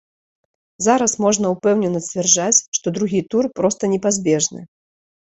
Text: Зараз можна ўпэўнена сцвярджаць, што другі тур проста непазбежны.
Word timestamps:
Зараз 0.85 1.13
можна 1.25 1.51
ўпэўнена 1.53 2.03
сцвярджаць, 2.07 2.59
што 2.81 2.97
другі 2.99 3.25
тур 3.31 3.43
проста 3.63 3.83
непазбежны. 3.97 4.61